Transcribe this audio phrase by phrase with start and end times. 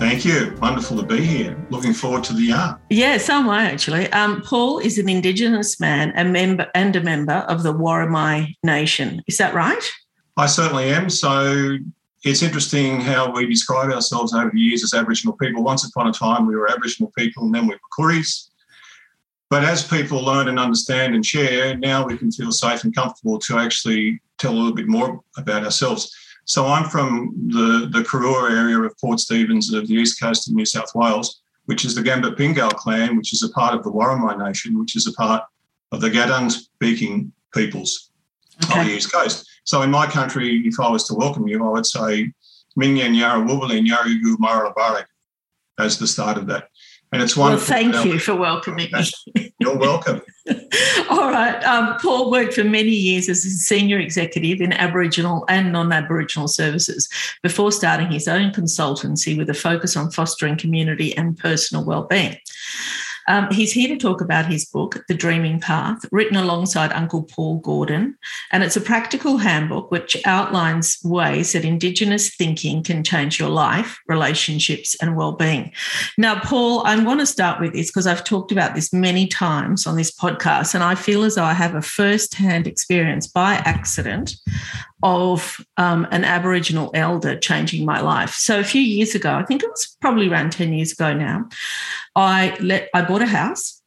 [0.00, 0.56] Thank you.
[0.62, 1.54] Wonderful to be here.
[1.68, 2.80] Looking forward to the yarn.
[2.88, 4.10] Yeah, so am I actually.
[4.12, 9.22] Um, Paul is an Indigenous man, a member and a member of the Worimi Nation.
[9.26, 9.92] Is that right?
[10.38, 11.10] I certainly am.
[11.10, 11.76] So
[12.24, 15.62] it's interesting how we describe ourselves over the years as Aboriginal people.
[15.62, 18.48] Once upon a time, we were Aboriginal people, and then we were Kooris.
[19.50, 23.38] But as people learn and understand and share, now we can feel safe and comfortable
[23.40, 26.10] to actually tell a little bit more about ourselves.
[26.44, 30.54] So I'm from the, the Karuah area of Port Stephens of the east coast of
[30.54, 33.90] New South Wales, which is the Gamba Pingal clan, which is a part of the
[33.90, 35.44] Worimi Nation, which is a part
[35.92, 38.10] of the Gadang speaking peoples
[38.64, 38.80] okay.
[38.80, 39.48] of the east coast.
[39.64, 42.32] So in my country, if I was to welcome you, I would say
[42.76, 45.04] Minyan Yara Wubali Yarigu Maralabare
[45.78, 46.68] as the start of that.
[47.12, 47.74] And it's wonderful.
[47.74, 49.52] Well, thank you for welcoming me.
[49.58, 50.22] You're welcome.
[51.10, 51.60] All right.
[51.64, 56.46] Um, Paul worked for many years as a senior executive in Aboriginal and non Aboriginal
[56.46, 57.08] services
[57.42, 62.36] before starting his own consultancy with a focus on fostering community and personal well-being.
[63.30, 67.58] Um, he's here to talk about his book, The Dreaming Path, written alongside Uncle Paul
[67.58, 68.18] Gordon.
[68.50, 74.00] And it's a practical handbook which outlines ways that Indigenous thinking can change your life,
[74.08, 75.70] relationships, and well-being.
[76.18, 79.86] Now, Paul, I want to start with this because I've talked about this many times
[79.86, 84.34] on this podcast, and I feel as though I have a first-hand experience by accident
[85.02, 88.34] of um, an Aboriginal elder changing my life.
[88.34, 91.48] So a few years ago, I think it was probably around 10 years ago now,
[92.14, 93.80] I let I bought a house.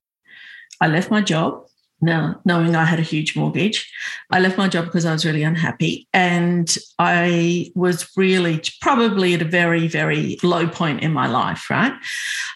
[0.81, 1.66] I left my job
[2.03, 3.91] now knowing I had a huge mortgage.
[4.31, 9.41] I left my job because I was really unhappy and I was really probably at
[9.41, 11.94] a very, very low point in my life, right?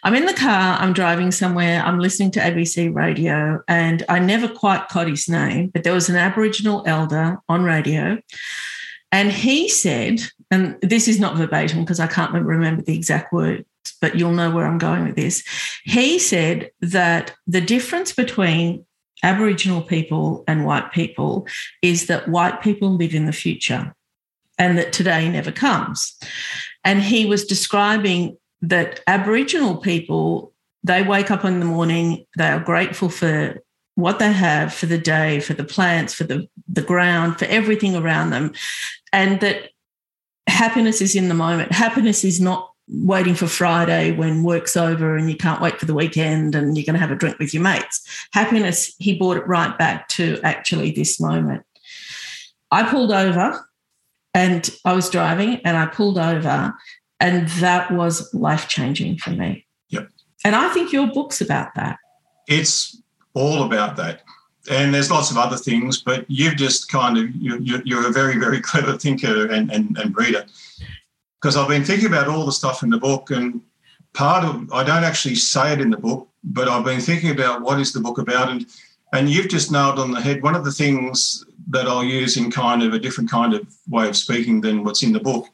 [0.03, 4.47] I'm in the car, I'm driving somewhere, I'm listening to ABC radio, and I never
[4.47, 8.19] quite caught his name, but there was an Aboriginal elder on radio.
[9.11, 10.21] And he said,
[10.51, 13.65] and this is not verbatim because I can't remember the exact word,
[14.01, 15.43] but you'll know where I'm going with this.
[15.83, 18.85] He said that the difference between
[19.23, 21.47] Aboriginal people and white people
[21.81, 23.93] is that white people live in the future
[24.57, 26.17] and that today never comes.
[26.83, 32.59] And he was describing that Aboriginal people, they wake up in the morning, they are
[32.59, 33.61] grateful for
[33.95, 37.95] what they have for the day, for the plants, for the, the ground, for everything
[37.95, 38.53] around them.
[39.11, 39.69] And that
[40.47, 41.71] happiness is in the moment.
[41.71, 45.93] Happiness is not waiting for Friday when work's over and you can't wait for the
[45.93, 48.27] weekend and you're going to have a drink with your mates.
[48.31, 51.63] Happiness, he brought it right back to actually this moment.
[52.71, 53.69] I pulled over
[54.33, 56.73] and I was driving and I pulled over,
[57.19, 59.65] and that was life changing for me.
[59.89, 60.09] Yep.
[60.45, 61.97] And I think your book's about that.
[62.47, 63.01] It's
[63.33, 64.21] all about that.
[64.69, 68.37] And there's lots of other things, but you've just kind of, you're, you're a very,
[68.37, 70.45] very clever thinker and, and, and reader
[71.41, 73.61] because I've been thinking about all the stuff in the book, and
[74.13, 77.61] part of I don't actually say it in the book, but I've been thinking about
[77.61, 78.65] what is the book about, and
[79.13, 80.43] and you've just nailed on the head.
[80.43, 84.07] One of the things that I'll use in kind of a different kind of way
[84.07, 85.47] of speaking than what's in the book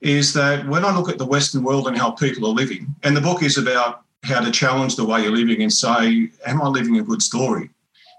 [0.00, 3.16] is that when I look at the Western world and how people are living, and
[3.16, 6.68] the book is about how to challenge the way you're living and say, Am I
[6.68, 7.70] living a good story?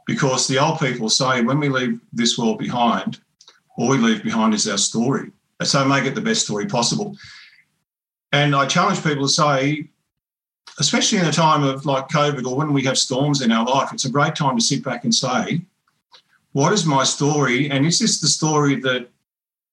[0.08, 3.20] Because the old people say when we leave this world behind,
[3.78, 5.32] all we leave behind is our story.
[5.64, 7.16] So make it the best story possible.
[8.32, 9.90] And I challenge people to say,
[10.80, 13.94] especially in a time of like COVID or when we have storms in our life,
[13.94, 15.62] it's a great time to sit back and say,
[16.52, 17.70] what is my story?
[17.70, 19.10] And is this the story that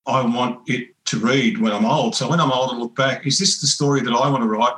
[0.06, 2.14] I want it to read when I'm old?
[2.14, 4.48] So when I'm old and look back, is this the story that I want to
[4.48, 4.74] write?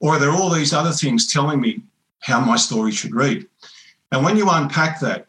[0.00, 1.82] Or are there all these other things telling me
[2.20, 3.46] how my story should read?
[4.12, 5.26] And when you unpack that,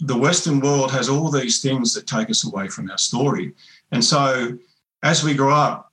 [0.00, 3.52] the Western world has all these things that take us away from our story.
[3.92, 4.58] And so
[5.02, 5.92] as we grow up,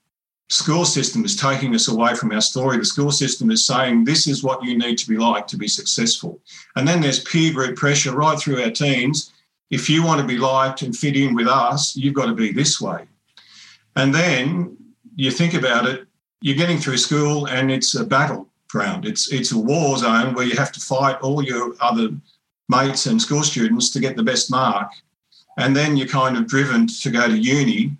[0.50, 2.78] school system is taking us away from our story.
[2.78, 5.68] The school system is saying this is what you need to be like to be
[5.68, 6.40] successful.
[6.76, 9.34] And then there's peer group pressure right through our teens.
[9.70, 12.54] If you want to be liked and fit in with us, you've got to be
[12.54, 13.08] this way.
[13.98, 14.78] And then
[15.16, 16.08] you think about it,
[16.42, 19.06] you're getting through school and it's a battleground.
[19.06, 22.10] It's it's a war zone where you have to fight all your other
[22.70, 24.92] mates and school students to get the best mark.
[25.58, 27.92] And then you're kind of driven to go to uni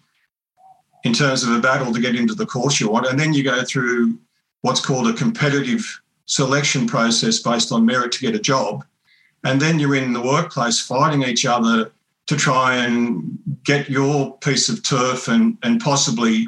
[1.04, 3.08] in terms of a battle to get into the course you want.
[3.08, 4.18] And then you go through
[4.62, 8.86] what's called a competitive selection process based on merit to get a job.
[9.44, 11.92] And then you're in the workplace fighting each other
[12.28, 16.48] to try and get your piece of turf and, and possibly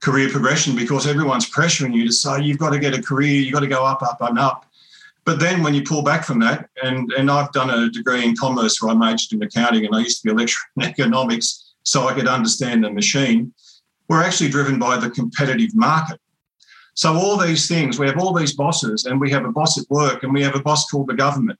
[0.00, 3.54] career progression because everyone's pressuring you to say you've got to get a career, you've
[3.54, 4.66] got to go up, up, and up.
[5.24, 8.36] But then when you pull back from that, and, and I've done a degree in
[8.36, 11.74] commerce where I majored in accounting and I used to be a lecturer in economics
[11.84, 13.52] so I could understand the machine.
[14.08, 16.20] We're actually driven by the competitive market.
[16.94, 19.88] So all these things, we have all these bosses, and we have a boss at
[19.88, 21.58] work, and we have a boss called the government.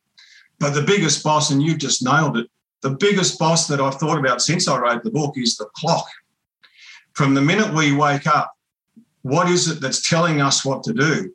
[0.59, 2.49] But the biggest boss, and you've just nailed it,
[2.83, 6.07] the biggest boss that I've thought about since I wrote the book is the clock.
[7.15, 8.53] From the minute we wake up,
[9.23, 11.33] what is it that's telling us what to do?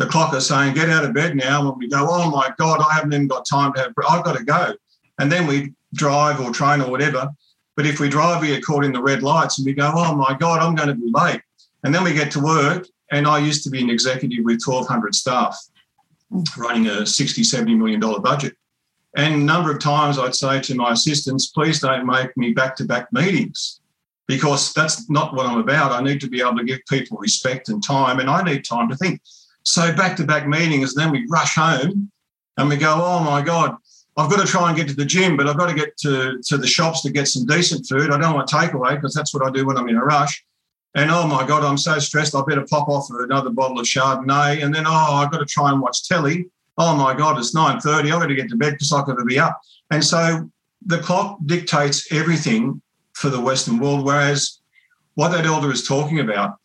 [0.00, 1.68] The clock is saying, get out of bed now.
[1.68, 4.34] And we go, oh my God, I haven't even got time to have, I've got
[4.38, 4.72] to go.
[5.18, 7.28] And then we drive or train or whatever,
[7.76, 10.14] but if we drive, we get caught in the red lights and we go, oh
[10.14, 11.42] my God, I'm going to be late.
[11.84, 12.86] And then we get to work.
[13.12, 15.54] And I used to be an executive with 1,200 staff
[16.56, 18.56] running a 60, 70 million dollar budget.
[19.18, 22.74] And a number of times I'd say to my assistants, please don't make me back
[22.76, 23.80] to back meetings
[24.26, 25.92] because that's not what I'm about.
[25.92, 28.88] I need to be able to give people respect and time, and I need time
[28.88, 29.20] to think.
[29.70, 32.10] So back to back meetings, and then we rush home
[32.56, 33.76] and we go, oh my God,
[34.16, 36.40] I've got to try and get to the gym, but I've got to get to,
[36.44, 38.10] to the shops to get some decent food.
[38.10, 40.44] I don't want takeaway because that's what I do when I'm in a rush.
[40.96, 42.34] And oh my God, I'm so stressed.
[42.34, 44.64] I better pop off another bottle of Chardonnay.
[44.64, 46.46] And then, oh, I've got to try and watch telly.
[46.76, 48.12] Oh my God, it's 9.30.
[48.12, 49.60] I've got to get to bed because I've got to be up.
[49.92, 50.50] And so
[50.84, 52.82] the clock dictates everything
[53.12, 54.04] for the Western world.
[54.04, 54.58] Whereas
[55.14, 56.56] what that elder is talking about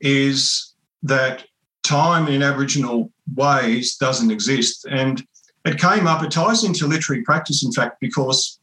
[0.00, 1.44] is that
[1.84, 4.86] time in Aboriginal ways doesn't exist.
[4.90, 5.24] And
[5.64, 8.58] it came up, it ties into literary practice, in fact, because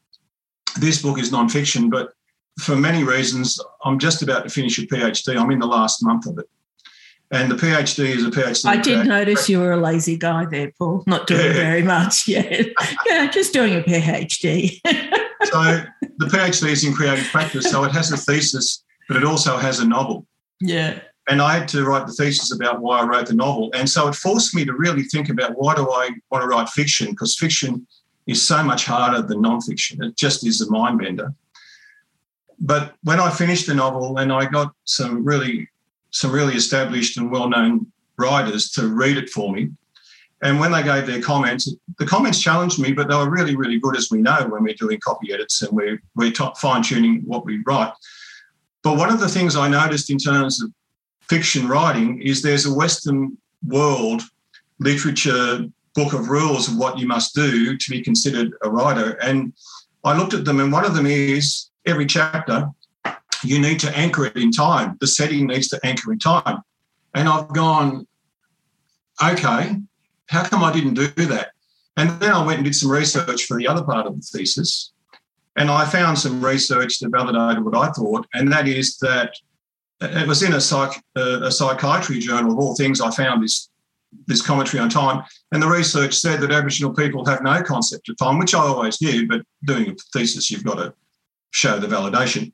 [0.80, 2.14] this book is non-fiction, but
[2.60, 5.38] for many reasons, I'm just about to finish a PhD.
[5.38, 6.46] I'm in the last month of it.
[7.32, 8.66] And the PhD is a PhD.
[8.66, 11.54] I did notice you were a lazy guy there, Paul, not doing yeah.
[11.54, 12.68] very much yet.
[13.06, 14.82] yeah, just doing a PhD.
[15.44, 17.72] so the PhD is in creative practice.
[17.72, 20.28] So it has a thesis, but it also has a novel.
[20.60, 21.00] Yeah.
[21.30, 23.70] And I had to write the thesis about why I wrote the novel.
[23.74, 26.70] And so it forced me to really think about why do I want to write
[26.70, 27.12] fiction?
[27.12, 27.86] Because fiction
[28.28, 30.04] is so much harder than nonfiction.
[30.04, 31.34] It just is a mind bender.
[32.60, 35.68] But when I finished the novel and I got some really
[36.14, 39.70] some really established and well-known writers to read it for me,
[40.44, 43.80] and when they gave their comments, the comments challenged me, but they were really, really
[43.80, 47.46] good, as we know, when we're doing copy edits and we're, we're fine tuning what
[47.46, 47.94] we write.
[48.84, 50.72] But one of the things I noticed in terms of
[51.32, 54.22] fiction writing is there's a Western world
[54.80, 59.12] literature book of rules of what you must do to be considered a writer.
[59.24, 59.54] And
[60.04, 62.70] I looked at them, and one of them is every chapter,
[63.46, 64.98] you need to anchor it in time.
[65.00, 66.58] The setting needs to anchor in time.
[67.14, 68.06] And I've gone,
[69.24, 69.78] okay,
[70.26, 71.52] how come I didn't do that?
[71.96, 74.92] And then I went and did some research for the other part of the thesis.
[75.56, 79.32] And I found some research that validated what I thought, and that is that
[80.02, 83.02] it was in a, psych, a psychiatry journal of all things.
[83.02, 83.70] I found this
[84.28, 88.18] this commentary on time, and the research said that Aboriginal people have no concept of
[88.18, 89.26] time, which I always knew.
[89.26, 90.94] But doing a thesis, you've got to
[91.52, 92.52] show the validation,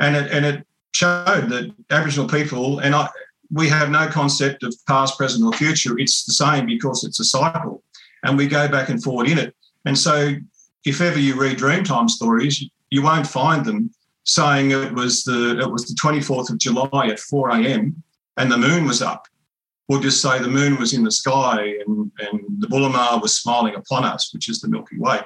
[0.00, 3.08] and it and it showed that Aboriginal people and I
[3.52, 5.98] we have no concept of past, present, or future.
[5.98, 7.82] It's the same because it's a cycle,
[8.24, 9.54] and we go back and forward in it.
[9.84, 10.34] And so,
[10.84, 13.90] if ever you read Dreamtime stories, you won't find them
[14.26, 18.02] saying it was the it was the 24th of July at 4 a.m.
[18.36, 19.26] and the moon was up.
[19.88, 23.76] We'll just say the moon was in the sky and, and the Bulimar was smiling
[23.76, 25.20] upon us, which is the Milky Way.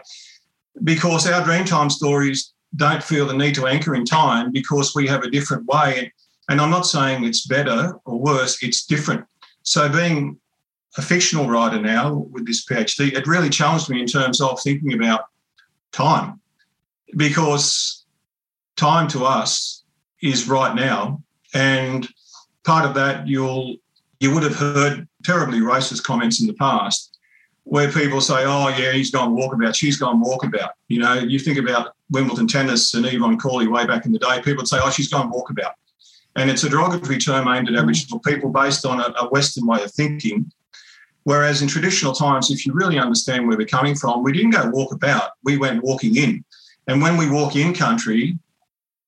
[0.85, 5.23] Because our Dreamtime stories don't feel the need to anchor in time because we have
[5.23, 6.12] a different way.
[6.50, 9.25] And I'm not saying it's better or worse, it's different.
[9.62, 10.38] So being
[10.99, 14.92] a fictional writer now with this PhD, it really challenged me in terms of thinking
[14.92, 15.25] about
[15.90, 16.40] time
[17.16, 18.00] because
[18.77, 19.85] time to us
[20.23, 21.23] is right now.
[21.55, 22.09] And
[22.65, 23.77] part of that, you'll
[24.21, 27.17] you would have heard terribly racist comments in the past
[27.65, 30.71] where people say, oh, yeah, he's gone walkabout, she's gone walkabout.
[30.89, 34.41] You know, you think about Wimbledon tennis and Evonne Cawley way back in the day,
[34.43, 35.73] people would say, oh, she's gone walkabout.
[36.37, 37.79] And it's a derogatory term aimed at mm.
[37.79, 40.50] Aboriginal people based on a, a Western way of thinking.
[41.25, 44.69] Whereas in traditional times, if you really understand where we're coming from, we didn't go
[44.71, 46.45] walk about, we went walking in.
[46.89, 48.39] And when we walk in country,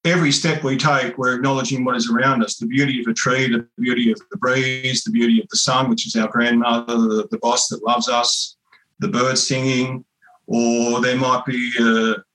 [0.05, 3.49] every step we take, we're acknowledging what is around us the beauty of a tree,
[3.49, 7.29] the beauty of the breeze, the beauty of the sun, which is our grandmother, the,
[7.31, 8.57] the boss that loves us,
[8.99, 10.05] the birds singing,
[10.47, 11.85] or there might be uh,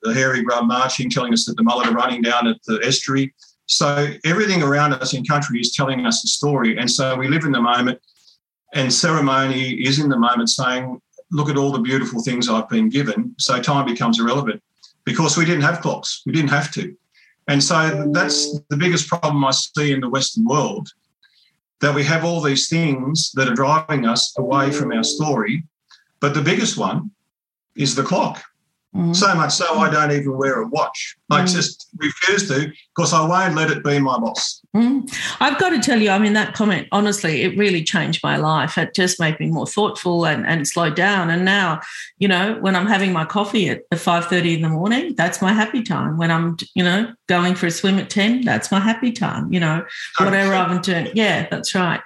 [0.06, 2.80] a, a hairy grub marching telling us that the mullet are running down at the
[2.84, 3.34] estuary.
[3.66, 6.78] So everything around us in country is telling us a story.
[6.78, 8.00] And so we live in the moment,
[8.74, 12.88] and ceremony is in the moment saying, look at all the beautiful things I've been
[12.88, 13.36] given.
[13.38, 14.64] So time becomes irrelevant
[15.04, 16.22] because we didn't have clocks.
[16.26, 16.96] We didn't have to.
[17.48, 20.90] And so that's the biggest problem I see in the Western world
[21.80, 25.64] that we have all these things that are driving us away from our story.
[26.20, 27.12] But the biggest one
[27.76, 28.44] is the clock.
[28.98, 29.16] Mm.
[29.16, 31.16] So much so I don't even wear a watch.
[31.30, 31.54] I mm.
[31.54, 34.64] just refuse to because I won't let it be my boss.
[34.76, 35.08] Mm.
[35.40, 38.76] I've got to tell you, I mean, that comment, honestly, it really changed my life.
[38.76, 41.30] It just made me more thoughtful and, and slowed down.
[41.30, 41.80] And now,
[42.18, 45.84] you know, when I'm having my coffee at 5.30 in the morning, that's my happy
[45.84, 46.18] time.
[46.18, 49.60] When I'm, you know, going for a swim at 10, that's my happy time, you
[49.60, 49.86] know,
[50.18, 51.10] whatever I'm doing.
[51.14, 52.02] Yeah, that's right.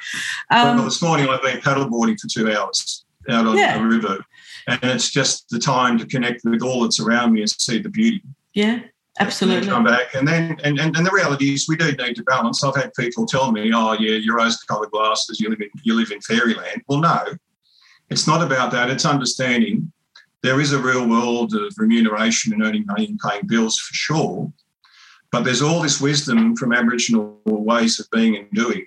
[0.49, 3.77] Um, well, this morning I've been paddleboarding for two hours out on yeah.
[3.77, 4.17] the river
[4.67, 7.89] and it's just the time to connect with all that's around me and see the
[7.89, 8.21] beauty.
[8.53, 8.81] Yeah,
[9.19, 9.69] absolutely.
[9.69, 12.63] come back, and then and, and and the reality is we do need to balance.
[12.63, 15.39] I've had people tell me, "Oh, yeah, your rose-coloured glasses.
[15.39, 17.23] You live in you live in fairyland." Well, no,
[18.09, 18.89] it's not about that.
[18.89, 19.91] It's understanding
[20.43, 24.51] there is a real world of remuneration and earning money and paying bills for sure.
[25.31, 28.85] But there's all this wisdom from Aboriginal ways of being and doing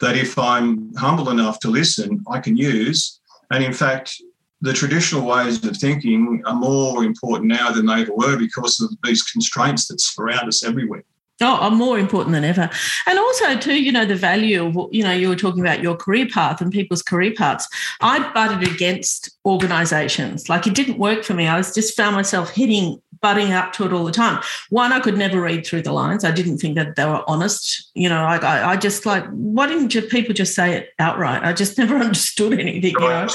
[0.00, 3.20] that if I'm humble enough to listen, I can use.
[3.50, 4.20] And in fact,
[4.60, 8.90] the traditional ways of thinking are more important now than they ever were because of
[9.04, 11.04] these constraints that surround us everywhere.
[11.42, 12.70] Oh, are more important than ever.
[13.06, 15.94] And also, too, you know, the value of, you know, you were talking about your
[15.94, 17.68] career path and people's career paths.
[18.00, 20.48] I butted against organizations.
[20.48, 21.46] Like it didn't work for me.
[21.46, 24.42] I was just found myself hitting, butting up to it all the time.
[24.70, 26.24] One, I could never read through the lines.
[26.24, 27.90] I didn't think that they were honest.
[27.92, 31.42] You know, I, I, I just like, why didn't people just say it outright?
[31.44, 32.94] I just never understood anything.
[32.98, 33.26] You know?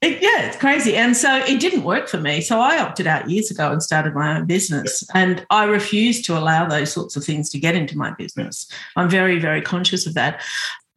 [0.00, 0.94] It, yeah, it's crazy.
[0.94, 2.40] And so it didn't work for me.
[2.40, 5.02] So I opted out years ago and started my own business.
[5.12, 8.70] And I refuse to allow those sorts of things to get into my business.
[8.94, 10.40] I'm very, very conscious of that.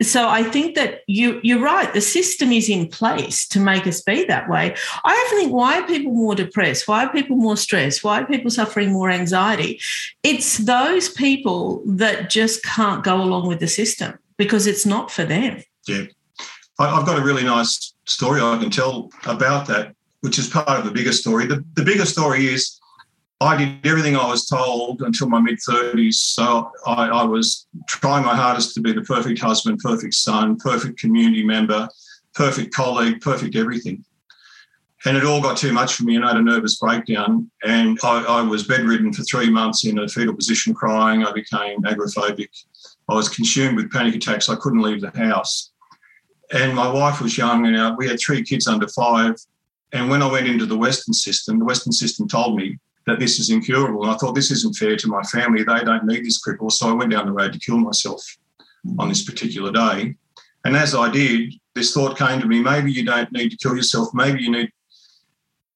[0.03, 1.91] So I think that you you're right.
[1.93, 4.75] The system is in place to make us be that way.
[5.03, 6.87] I often think, why are people more depressed?
[6.87, 8.03] Why are people more stressed?
[8.03, 9.79] Why are people suffering more anxiety?
[10.23, 15.23] It's those people that just can't go along with the system because it's not for
[15.23, 15.61] them.
[15.87, 16.05] Yeah.
[16.79, 20.85] I've got a really nice story I can tell about that, which is part of
[20.85, 21.45] the bigger story.
[21.45, 22.79] The, the bigger story is
[23.41, 26.13] I did everything I was told until my mid 30s.
[26.13, 30.99] So I, I, was trying my hardest to be the perfect husband, perfect son, perfect
[30.99, 31.89] community member,
[32.35, 34.05] perfect colleague, perfect everything.
[35.05, 37.49] And it all got too much for me and I had a nervous breakdown.
[37.63, 41.23] And I, I was bedridden for three months in a fetal position crying.
[41.25, 42.49] I became agoraphobic.
[43.09, 44.49] I was consumed with panic attacks.
[44.49, 45.70] I couldn't leave the house.
[46.51, 49.35] And my wife was young, and we had three kids under five.
[49.93, 52.77] And when I went into the Western system, the Western system told me
[53.07, 54.03] that this is incurable.
[54.03, 55.63] And I thought, this isn't fair to my family.
[55.63, 56.71] They don't need this cripple.
[56.71, 58.23] So I went down the road to kill myself
[58.99, 60.15] on this particular day.
[60.65, 63.75] And as I did, this thought came to me maybe you don't need to kill
[63.75, 64.09] yourself.
[64.13, 64.71] Maybe you need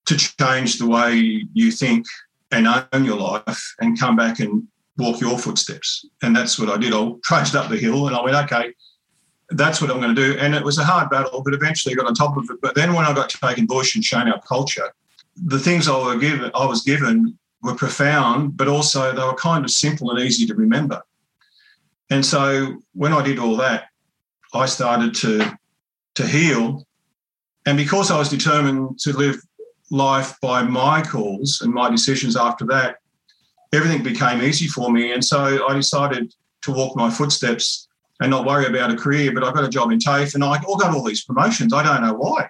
[0.05, 2.05] to change the way you think
[2.51, 4.67] and own your life and come back and
[4.97, 6.05] walk your footsteps.
[6.21, 6.93] And that's what I did.
[6.93, 8.73] I trudged up the hill and I went, okay,
[9.49, 10.37] that's what I'm going to do.
[10.39, 12.61] And it was a hard battle, but eventually I got on top of it.
[12.61, 14.91] But then when I got taken bush and shown our culture,
[15.35, 19.63] the things I were given, I was given were profound, but also they were kind
[19.65, 21.01] of simple and easy to remember.
[22.09, 23.85] And so when I did all that,
[24.53, 25.57] I started to
[26.15, 26.87] to heal.
[27.65, 29.37] And because I was determined to live
[29.91, 32.97] life by my calls and my decisions after that,
[33.73, 35.11] everything became easy for me.
[35.11, 37.84] And so I decided to walk my footsteps
[38.21, 39.33] and not worry about a career.
[39.33, 41.73] But I got a job in TAFE and I got all these promotions.
[41.73, 42.49] I don't know why.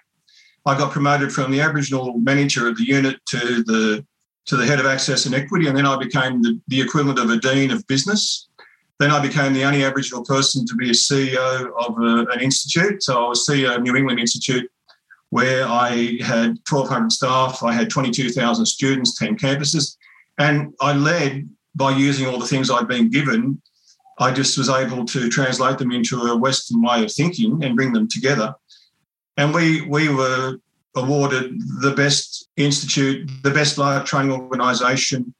[0.65, 4.05] I got promoted from the Aboriginal manager of the unit to the
[4.45, 7.31] to the head of access and equity, and then I became the, the equivalent of
[7.31, 8.47] a dean of business.
[8.99, 13.01] Then I became the only Aboriginal person to be a CEO of a, an institute.
[13.01, 14.69] So I was CEO of New England Institute,
[15.31, 19.97] where I had 1,200 staff, I had 22,000 students, 10 campuses,
[20.37, 23.61] and I led by using all the things I'd been given
[24.17, 27.93] I just was able to translate them into a Western way of thinking and bring
[27.93, 28.55] them together.
[29.37, 30.57] And we we were
[30.95, 35.33] awarded the best institute, the best life training organisation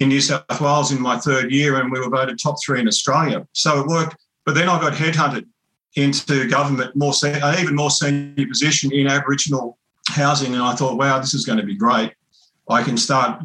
[0.00, 2.88] in New South Wales in my third year, and we were voted top three in
[2.88, 3.46] Australia.
[3.52, 4.16] So it worked.
[4.44, 5.46] But then I got headhunted
[5.94, 9.78] into government, more an even more senior position in Aboriginal
[10.08, 12.12] housing, and I thought, wow, this is going to be great.
[12.68, 13.42] I can start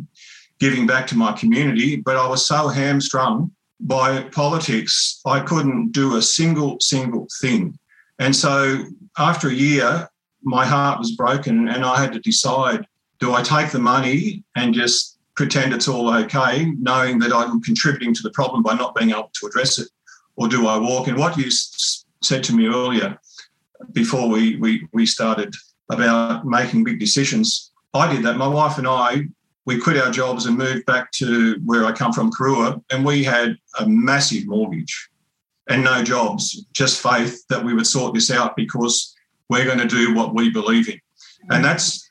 [0.60, 1.98] giving back to my community.
[1.98, 7.78] But I was so hamstrung by politics, I couldn't do a single, single thing.
[8.20, 8.84] And so
[9.18, 10.10] after a year,
[10.42, 12.88] my heart was broken and I had to decide
[13.20, 18.14] do I take the money and just pretend it's all okay, knowing that I'm contributing
[18.14, 19.88] to the problem by not being able to address it,
[20.36, 21.08] or do I walk?
[21.08, 21.50] And what you
[22.22, 23.18] said to me earlier
[23.92, 25.54] before we, we, we started
[25.92, 28.38] about making big decisions, I did that.
[28.38, 29.28] My wife and I,
[29.68, 33.22] we quit our jobs and moved back to where I come from, Karuah, and we
[33.22, 35.10] had a massive mortgage
[35.70, 39.14] and no jobs, just faith that we would sort this out because
[39.50, 41.00] we're going to do what we believe in.
[41.52, 42.10] And that's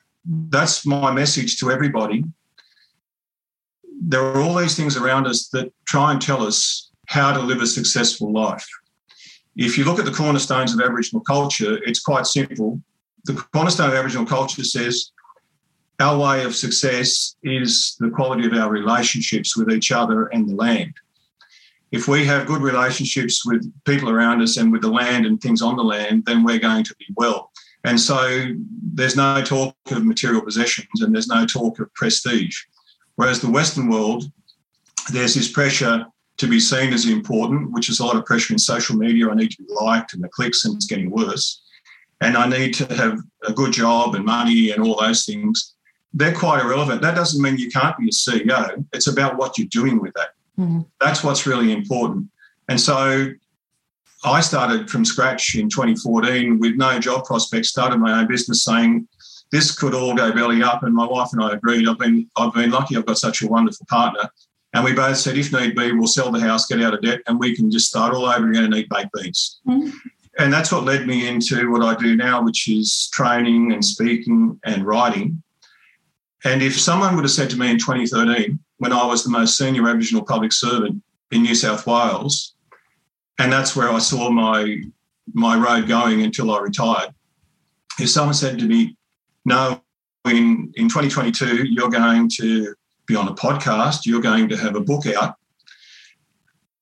[0.49, 2.25] that's my message to everybody.
[4.03, 7.63] There are all these things around us that try and tell us how to live
[7.63, 8.67] a successful life.
[9.57, 12.83] If you look at the cornerstones of Aboriginal culture, it's quite simple.
[13.25, 15.13] The cornerstone of Aboriginal culture says
[16.01, 20.55] our way of success is the quality of our relationships with each other and the
[20.55, 20.95] land.
[21.93, 25.63] If we have good relationships with people around us and with the land and things
[25.63, 27.51] on the land, then we're going to be well.
[27.85, 28.49] And so
[28.93, 32.57] there's no talk of material possessions and there's no talk of prestige.
[33.15, 34.25] Whereas the Western world,
[35.13, 36.07] there's this pressure
[36.39, 39.31] to be seen as important, which is a lot of pressure in social media.
[39.31, 41.63] I need to be liked and the clicks, and it's getting worse.
[42.21, 45.76] And I need to have a good job and money and all those things.
[46.17, 47.03] They're quite irrelevant.
[47.03, 48.85] That doesn't mean you can't be a CEO.
[48.95, 50.31] It's about what you're doing with that.
[50.59, 50.81] Mm-hmm.
[50.99, 52.29] That's what's really important.
[52.69, 53.29] And so
[54.25, 59.07] I started from scratch in 2014 with no job prospects, started my own business saying
[59.53, 60.83] this could all go belly up.
[60.85, 61.87] And my wife and I agreed.
[61.87, 62.97] I've been I've been lucky.
[62.97, 64.29] I've got such a wonderful partner.
[64.73, 67.21] And we both said, if need be, we'll sell the house, get out of debt,
[67.27, 69.61] and we can just start all over again and eat baked beans.
[69.67, 69.91] Mm-hmm.
[70.39, 74.61] And that's what led me into what I do now, which is training and speaking
[74.65, 75.43] and writing.
[76.45, 79.57] And if someone would have said to me in 2013, when I was the most
[79.57, 82.55] senior Aboriginal public servant in New South Wales,
[83.39, 84.83] and that's where I saw my
[85.33, 87.13] my road going until I retired.
[87.99, 88.97] If someone said to me,
[89.45, 89.81] "No,
[90.27, 92.75] in in 2022 you're going to
[93.07, 95.37] be on a podcast, you're going to have a book out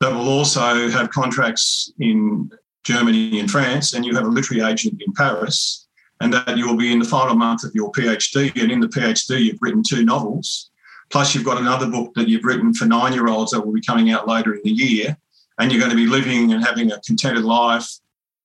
[0.01, 2.51] that will also have contracts in
[2.85, 5.84] Germany and France, and you have a literary agent in Paris,
[6.25, 8.89] and that you will be in the final month of your PhD, and in the
[8.89, 10.71] PhD you've written two novels."
[11.11, 13.81] Plus, you've got another book that you've written for nine year olds that will be
[13.81, 15.17] coming out later in the year.
[15.59, 17.89] And you're going to be living and having a contented life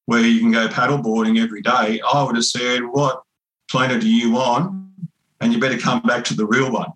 [0.06, 2.00] where you can go paddleboarding every day.
[2.13, 3.24] I would have said, What
[3.72, 4.92] planet are you on?
[5.42, 6.92] And you better come back to the real one.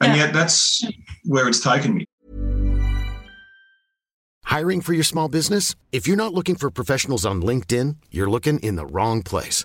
[0.00, 0.24] And yeah.
[0.24, 0.84] yet, that's
[1.24, 2.06] where it's taken me.
[4.44, 5.76] Hiring for your small business?
[5.92, 9.64] If you're not looking for professionals on LinkedIn, you're looking in the wrong place.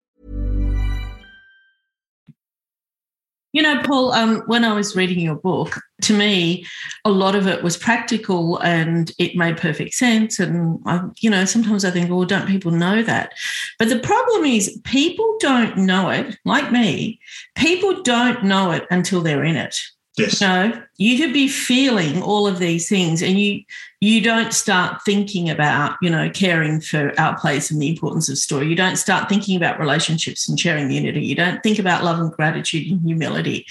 [3.53, 6.65] You know, Paul, um, when I was reading your book, to me,
[7.05, 10.39] a lot of it was practical and it made perfect sense.
[10.39, 13.33] And, I, you know, sometimes I think, well, don't people know that?
[13.77, 17.19] But the problem is, people don't know it, like me,
[17.55, 19.77] people don't know it until they're in it.
[20.17, 20.41] Yes.
[20.41, 23.63] You know, you could be feeling all of these things and you
[24.01, 28.37] you don't start thinking about, you know, caring for our place and the importance of
[28.37, 28.67] story.
[28.67, 31.23] You don't start thinking about relationships and sharing unity.
[31.23, 33.65] You don't think about love and gratitude and humility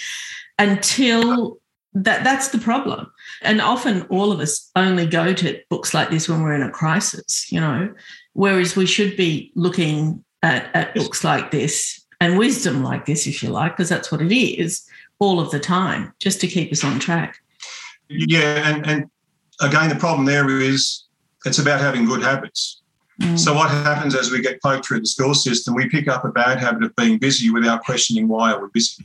[0.59, 1.59] until
[1.93, 3.13] that that's the problem.
[3.43, 6.71] And often all of us only go to books like this when we're in a
[6.71, 7.93] crisis, you know,
[8.33, 13.43] whereas we should be looking at, at books like this and wisdom like this, if
[13.43, 14.87] you like, because that's what it is
[15.21, 17.37] all of the time just to keep us on track.
[18.09, 19.11] Yeah, and, and
[19.61, 21.05] again, the problem there is
[21.47, 22.83] it's about having good habits.
[23.21, 23.39] Mm.
[23.39, 26.31] So what happens as we get poked through the school system, we pick up a
[26.31, 29.03] bad habit of being busy without questioning why are we busy.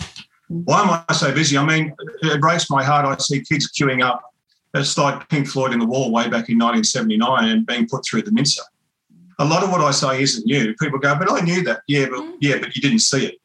[0.50, 0.64] Mm.
[0.66, 1.58] Why am I so busy?
[1.58, 3.06] I mean, it breaks my heart.
[3.06, 4.22] I see kids queuing up.
[4.74, 8.24] It's like Pink Floyd in the Wall way back in 1979 and being put through
[8.24, 8.64] the mincer.
[9.40, 10.74] A lot of what I say isn't new.
[10.76, 11.82] People go, but I knew that.
[11.88, 12.36] Yeah, but mm.
[12.42, 13.36] yeah, but you didn't see it.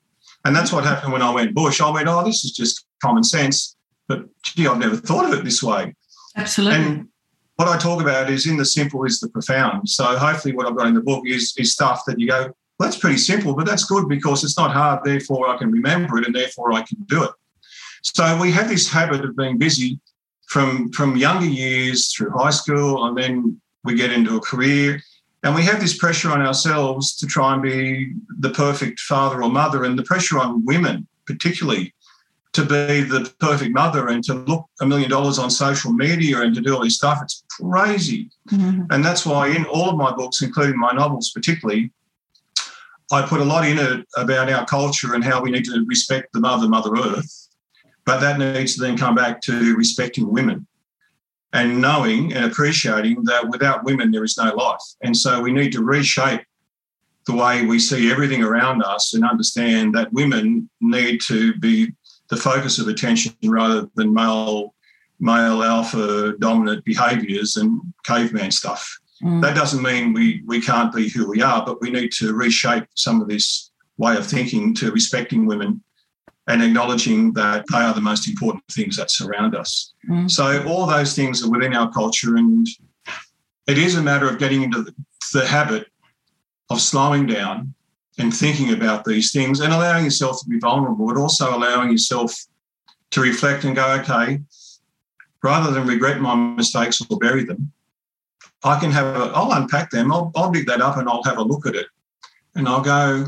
[0.44, 1.80] And that's what happened when I went bush.
[1.80, 3.76] I went, oh, this is just common sense.
[4.08, 5.94] But gee, I've never thought of it this way.
[6.36, 6.78] Absolutely.
[6.78, 7.08] And
[7.56, 9.88] what I talk about is in the simple is the profound.
[9.88, 12.88] So hopefully what I've got in the book is, is stuff that you go, well,
[12.88, 15.04] that's pretty simple, but that's good because it's not hard.
[15.04, 17.30] Therefore, I can remember it and therefore I can do it.
[18.02, 20.00] So we have this habit of being busy
[20.48, 25.02] from, from younger years through high school and then we get into a career
[25.42, 29.50] and we have this pressure on ourselves to try and be the perfect father or
[29.50, 31.94] mother and the pressure on women particularly
[32.52, 36.54] to be the perfect mother and to look a million dollars on social media and
[36.54, 37.20] to do all this stuff.
[37.22, 38.28] It's crazy.
[38.50, 38.86] Mm-hmm.
[38.90, 41.92] And that's why in all of my books, including my novels particularly,
[43.12, 46.32] I put a lot in it about our culture and how we need to respect
[46.32, 47.48] the mother, Mother Earth.
[48.04, 50.66] But that needs to then come back to respecting women
[51.52, 54.82] and knowing and appreciating that without women, there is no life.
[55.02, 56.42] And so we need to reshape
[57.26, 61.92] the way we see everything around us and understand that women need to be
[62.28, 64.74] the focus of attention rather than male
[65.22, 68.98] male alpha dominant behaviors and caveman stuff.
[69.22, 69.42] Mm.
[69.42, 72.84] That doesn't mean we we can't be who we are, but we need to reshape
[72.94, 75.82] some of this way of thinking to respecting women
[76.50, 79.94] and acknowledging that they are the most important things that surround us.
[80.08, 80.28] Mm.
[80.28, 82.66] So all those things are within our culture and
[83.68, 84.92] it is a matter of getting into the,
[85.32, 85.86] the habit
[86.68, 87.72] of slowing down
[88.18, 92.34] and thinking about these things and allowing yourself to be vulnerable, but also allowing yourself
[93.12, 94.40] to reflect and go, okay,
[95.44, 97.72] rather than regret my mistakes or bury them,
[98.64, 101.38] I can have a, I'll unpack them, I'll, I'll dig that up and I'll have
[101.38, 101.86] a look at it.
[102.56, 103.26] And I'll go,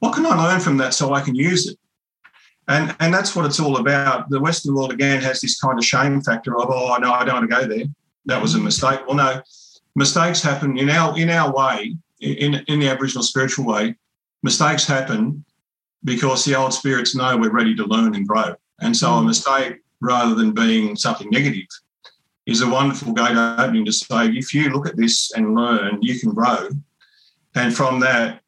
[0.00, 1.78] what can I learn from that so I can use it?
[2.70, 4.30] And, and that's what it's all about.
[4.30, 7.34] The Western world, again, has this kind of shame factor of, oh, no, I don't
[7.34, 7.86] want to go there.
[8.26, 9.00] That was a mistake.
[9.08, 9.42] Well, no,
[9.96, 13.96] mistakes happen in our, in our way, in, in the Aboriginal spiritual way,
[14.44, 15.44] mistakes happen
[16.04, 18.54] because the old spirits know we're ready to learn and grow.
[18.80, 19.26] And so a mm.
[19.26, 21.66] mistake, rather than being something negative,
[22.46, 26.20] is a wonderful gate opening to say, if you look at this and learn, you
[26.20, 26.68] can grow.
[27.56, 28.42] And from that,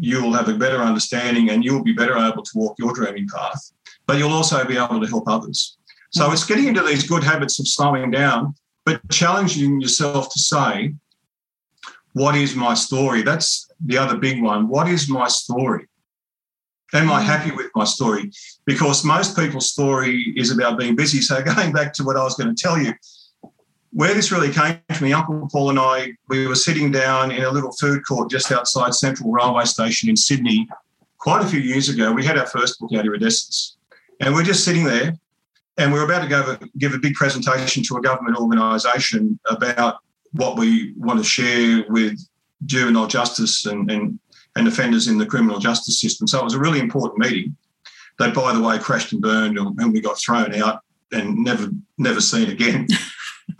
[0.00, 3.70] you'll have a better understanding and you'll be better able to walk your dreaming path.
[4.06, 5.76] But you'll also be able to help others.
[6.10, 6.32] So mm.
[6.32, 10.94] it's getting into these good habits of slowing down, but challenging yourself to say,
[12.14, 13.22] what is my story?
[13.22, 14.68] That's the other big one.
[14.68, 15.86] What is my story?
[16.92, 17.24] Am I mm.
[17.24, 18.32] happy with my story?
[18.64, 21.20] Because most people's story is about being busy.
[21.20, 22.94] So going back to what I was going to tell you,
[23.92, 27.42] where this really came to me, Uncle Paul and I, we were sitting down in
[27.42, 30.68] a little food court just outside Central Railway Station in Sydney
[31.18, 32.12] quite a few years ago.
[32.12, 33.76] We had our first book out, Iridescence.
[34.20, 35.14] And we're just sitting there
[35.76, 39.98] and we we're about to go give a big presentation to a government organisation about
[40.32, 42.18] what we want to share with
[42.66, 44.18] juvenile justice and, and,
[44.56, 46.26] and offenders in the criminal justice system.
[46.26, 47.56] So it was a really important meeting.
[48.18, 52.20] They, by the way, crashed and burned and we got thrown out and never never
[52.20, 52.86] seen again.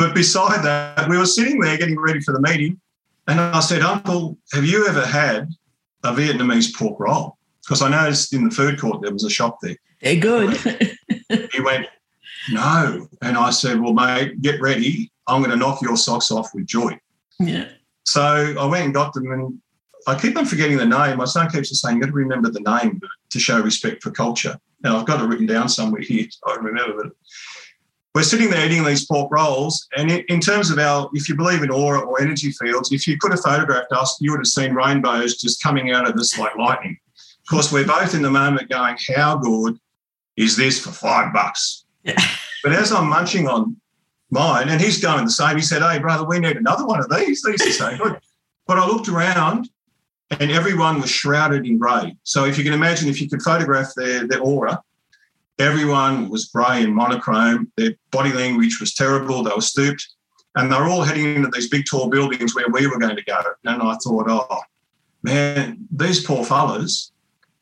[0.01, 2.81] but beside that, we were sitting there getting ready for the meeting.
[3.29, 5.51] And I said, Uncle, have you ever had
[6.03, 7.37] a Vietnamese pork roll?
[7.63, 9.77] Because I noticed in the food court there was a shop there.
[10.01, 10.57] They're good.
[11.29, 11.87] he went,
[12.51, 13.09] No.
[13.21, 15.13] And I said, Well, mate, get ready.
[15.27, 16.99] I'm going to knock your socks off with joy.
[17.39, 17.69] Yeah.
[18.05, 19.61] So I went and got them, and
[20.07, 21.19] I keep on forgetting the name.
[21.19, 24.11] My son keeps on saying, "You've got to remember the name to show respect for
[24.11, 26.27] culture." Now I've got it written down somewhere here.
[26.47, 27.13] I remember it.
[28.14, 31.62] We're sitting there eating these pork rolls, and in terms of our, if you believe
[31.62, 34.75] in aura or energy fields, if you could have photographed us, you would have seen
[34.75, 36.99] rainbows just coming out of this like lightning.
[37.16, 39.79] Of course, we're both in the moment going, "How good
[40.37, 42.20] is this for five bucks?" Yeah.
[42.64, 43.77] But as I'm munching on
[44.31, 45.57] mine, and he's going the same.
[45.57, 47.42] He said, "Hey, brother, we need another one of these.
[47.42, 48.18] These are so good."
[48.66, 49.68] But I looked around,
[50.38, 52.16] and everyone was shrouded in grey.
[52.23, 54.83] So if you can imagine, if you could photograph their their aura,
[55.61, 57.70] everyone was grey and monochrome.
[57.77, 59.42] Their body language was terrible.
[59.42, 60.09] They were stooped,
[60.57, 63.25] and they were all heading into these big tall buildings where we were going to
[63.25, 63.40] go.
[63.64, 64.61] And I thought, oh
[65.23, 67.12] man, these poor fellas,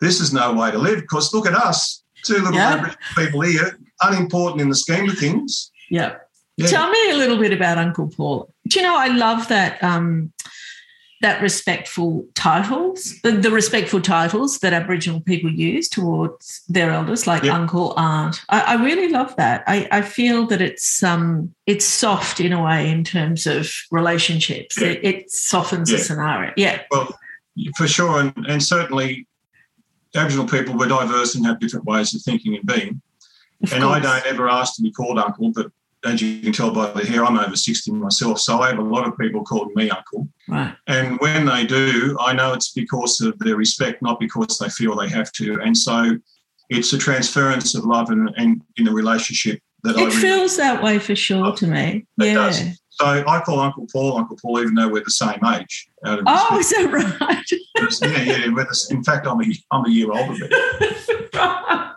[0.01, 1.01] this is no way to live.
[1.01, 2.95] Because look at us, two little yeah.
[3.17, 5.71] people here, unimportant in the scheme of things.
[5.91, 6.17] Yeah.
[6.57, 6.67] Yeah.
[6.67, 8.53] Tell me a little bit about Uncle Paul.
[8.67, 9.83] Do you know, I love that.
[9.83, 10.33] Um,
[11.21, 17.55] that respectful titles, the, respectful titles that Aboriginal people use towards their elders, like Yep.
[17.55, 18.41] uncle, aunt.
[18.49, 19.65] I, I really love that.
[19.67, 24.81] I, I feel that it's um it's soft in a way in terms of relationships.
[24.81, 24.89] Yeah.
[24.89, 26.53] It, it softens the scenario.
[26.57, 26.83] Yeah.
[26.91, 27.09] Well,
[27.77, 29.27] for sure, and, and certainly
[30.15, 33.03] Aboriginal people were diverse and have different ways of thinking and being.
[33.65, 35.71] of and I don't ever ask to be called uncle, but
[36.05, 38.39] as you can tell by the hair, I'm over 60 myself.
[38.41, 40.29] So I have a lot of people calling me uncle.
[40.49, 40.75] Right.
[40.87, 44.97] And when they do, I know it's because of their respect, not because they feel
[44.97, 45.61] they have to.
[45.61, 46.17] And so
[46.71, 50.57] it's a transference of love and, and in the relationship that I It really feels
[50.57, 52.07] that way for sure to me.
[52.21, 52.35] It Yeah.
[52.35, 52.63] does.
[52.91, 55.89] So I call Uncle Paul Uncle Paul, even though we're the same age.
[56.05, 57.45] Out of Oh, is that right?
[58.03, 58.47] yeah, yeah.
[58.47, 61.29] The, in fact, I'm a, I'm a year older than him.
[61.35, 61.95] right.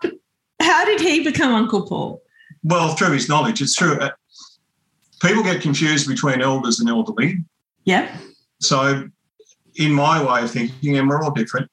[0.62, 2.22] How did he become Uncle Paul?
[2.64, 4.00] Well, through his knowledge, it's true.
[4.00, 4.12] Uh,
[5.22, 7.44] people get confused between elders and elderly.
[7.86, 8.16] Yeah.
[8.60, 9.10] So,
[9.76, 11.70] in my way of thinking, and we're all different,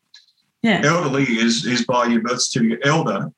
[0.63, 0.81] Yeah.
[0.85, 2.87] elderly is is by your birth certificate.
[2.87, 3.31] Elder,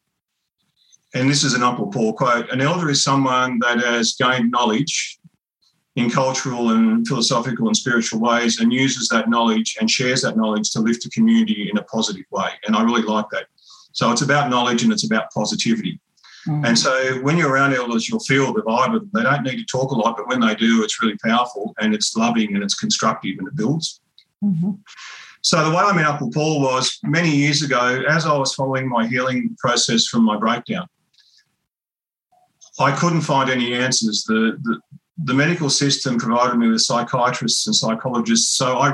[1.15, 5.19] and this is an Uncle Paul quote: "An elder is someone that has gained knowledge
[5.97, 10.71] in cultural and philosophical and spiritual ways, and uses that knowledge and shares that knowledge
[10.71, 13.47] to lift the community in a positive way." And I really like that.
[13.93, 15.99] So it's about knowledge and it's about positivity.
[16.47, 16.67] Mm.
[16.67, 19.11] And so when you're around elders, you'll feel the vibe of them.
[19.13, 21.95] They don't need to talk a lot, but when they do, it's really powerful and
[21.95, 24.01] it's loving and it's constructive and it builds.
[24.43, 24.79] Mhm.
[25.43, 28.89] So the way I met Uncle Paul was many years ago, as I was following
[28.89, 30.87] my healing process from my breakdown,
[32.79, 34.25] I couldn't find any answers.
[34.25, 34.81] The, the,
[35.25, 38.57] the medical system provided me with psychiatrists and psychologists.
[38.57, 38.93] So I,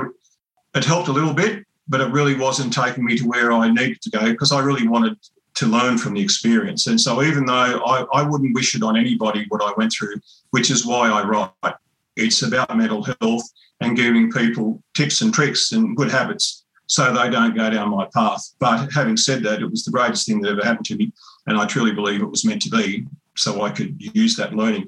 [0.75, 4.01] it helped a little bit, but it really wasn't taking me to where I needed
[4.01, 5.17] to go because I really wanted
[5.57, 6.85] to learn from the experience.
[6.85, 10.15] And so even though I, I wouldn't wish it on anybody what I went through,
[10.51, 11.75] which is why I write,
[12.15, 13.43] it's about mental health
[13.81, 18.07] and giving people tips and tricks and good habits so they don't go down my
[18.13, 18.53] path.
[18.59, 21.11] But having said that, it was the greatest thing that ever happened to me.
[21.47, 24.87] And I truly believe it was meant to be so I could use that learning.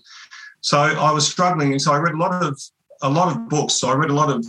[0.62, 1.72] So I was struggling.
[1.72, 2.62] And so I read a lot of
[3.02, 3.76] a lot of books.
[3.76, 4.46] So I read a lot of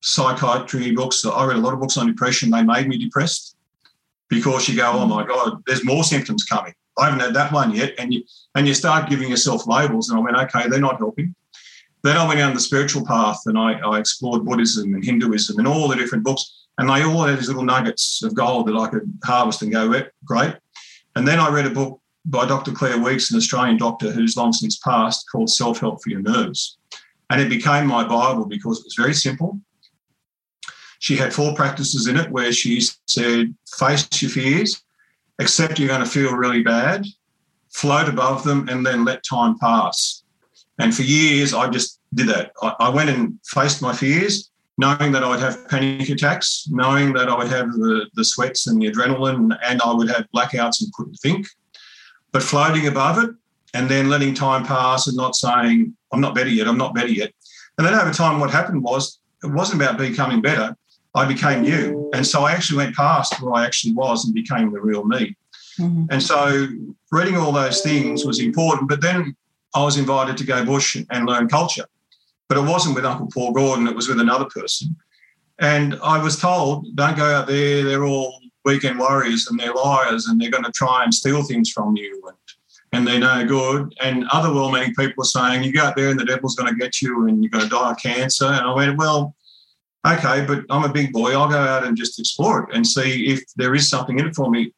[0.00, 1.24] psychiatry books.
[1.24, 2.50] I read a lot of books on depression.
[2.50, 3.56] They made me depressed
[4.30, 6.72] because you go, oh my God, there's more symptoms coming.
[6.98, 7.94] I haven't had that one yet.
[7.98, 8.22] And you
[8.54, 10.08] and you start giving yourself labels.
[10.08, 11.34] And I went, okay, they're not helping.
[12.02, 15.68] Then I went down the spiritual path and I, I explored Buddhism and Hinduism and
[15.68, 16.66] all the different books.
[16.78, 19.92] And they all had these little nuggets of gold that I could harvest and go,
[19.92, 20.54] "Eh, great.
[21.14, 22.72] And then I read a book by Dr.
[22.72, 26.78] Claire Weekes, an Australian doctor who's long since passed, called Self Help for Your Nerves.
[27.28, 29.60] And it became my Bible because it was very simple.
[31.00, 34.82] She had four practices in it where she said, face your fears,
[35.38, 37.06] accept you're going to feel really bad,
[37.70, 40.22] float above them, and then let time pass.
[40.78, 42.52] And for years, I just did that.
[42.62, 47.14] I, I went and faced my fears, knowing that I would have panic attacks, knowing
[47.14, 50.82] that I would have the, the sweats and the adrenaline, and I would have blackouts
[50.82, 51.46] and couldn't think.
[52.30, 53.30] But floating above it
[53.72, 57.08] and then letting time pass and not saying, I'm not better yet, I'm not better
[57.08, 57.32] yet.
[57.78, 60.76] And then over time, what happened was it wasn't about becoming better.
[61.14, 62.10] I became you.
[62.14, 65.36] And so I actually went past who I actually was and became the real me.
[65.78, 66.06] Mhm.
[66.10, 66.68] And so
[67.10, 68.88] reading all those things was important.
[68.88, 69.34] But then
[69.74, 71.86] I was invited to go bush and learn culture.
[72.48, 74.96] But it wasn't with Uncle Paul Gordon, it was with another person.
[75.58, 80.26] And I was told, don't go out there, they're all weekend warriors and they're liars
[80.26, 82.36] and they're going to try and steal things from you and,
[82.92, 83.94] and they're no good.
[84.00, 86.72] And other well meaning people are saying, you go out there and the devil's going
[86.72, 88.46] to get you and you're going to die of cancer.
[88.46, 89.34] And I went, well,
[90.06, 91.32] okay, but I'm a big boy.
[91.32, 94.34] I'll go out and just explore it and see if there is something in it
[94.34, 94.72] for me.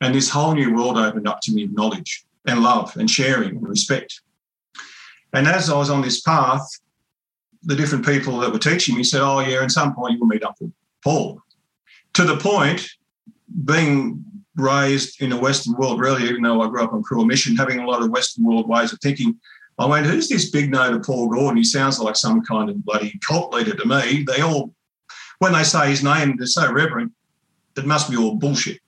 [0.00, 3.56] And this whole new world opened up to me of knowledge and love and sharing
[3.56, 4.20] and respect.
[5.32, 6.66] And as I was on this path,
[7.62, 10.44] the different people that were teaching me said, Oh, yeah, at some point you'll meet
[10.44, 11.40] Uncle Paul.
[12.14, 12.88] To the point,
[13.64, 14.24] being
[14.56, 17.80] raised in a Western world, really, even though I grew up on Karuah Mission, having
[17.80, 19.38] a lot of Western world ways of thinking,
[19.78, 21.56] I went, Who's this big note of Paul Gordon?
[21.56, 24.24] He sounds like some kind of bloody cult leader to me.
[24.24, 24.74] They all,
[25.38, 27.12] when they say his name, they're so reverent,
[27.76, 28.80] it must be all bullshit.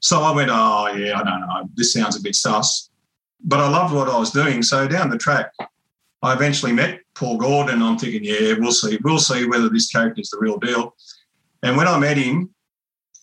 [0.00, 1.68] So I went, Oh, yeah, I don't know.
[1.74, 2.90] This sounds a bit sus.
[3.44, 4.62] But I loved what I was doing.
[4.62, 5.52] So down the track,
[6.22, 7.82] I eventually met Paul Gordon.
[7.82, 8.98] I'm thinking, yeah, we'll see.
[9.02, 10.94] We'll see whether this character is the real deal.
[11.64, 12.50] And when I met him,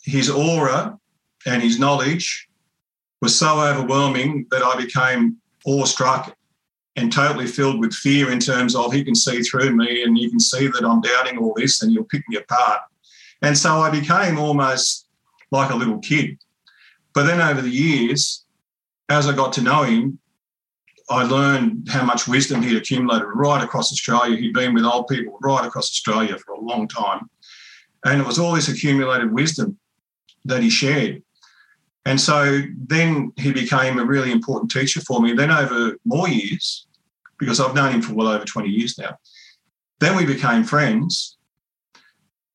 [0.03, 0.97] his aura
[1.45, 2.49] and his knowledge
[3.21, 6.36] was so overwhelming that I became awestruck
[7.00, 10.30] and totally filled with fear in terms of he can see through me and you
[10.30, 12.82] can see that I'm doubting all this and you'll pick me apart.
[13.42, 15.08] And so I became almost
[15.52, 16.38] like a little kid.
[17.14, 18.46] But then over the years,
[19.10, 20.20] as I got to know him,
[21.10, 24.38] I learned how much wisdom he'd accumulated right across Australia.
[24.38, 27.30] He'd been with old people right across Australia for a long time.
[28.06, 29.80] And it was all this accumulated wisdom
[30.46, 31.24] that he shared.
[32.06, 35.34] And so then he became a really important teacher for me.
[35.34, 36.88] Then, over more years,
[37.39, 39.17] because I've known him for well over 20 years now,
[39.99, 41.38] then we became friends.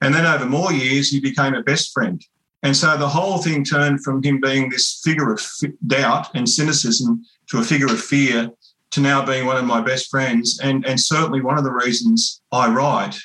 [0.00, 2.22] And then, over more years, he became a best friend.
[2.62, 5.40] And so the whole thing turned from him being this figure of
[5.86, 8.50] doubt and cynicism to a figure of fear
[8.92, 10.58] to now being one of my best friends.
[10.62, 13.18] And, and certainly one of the reasons I write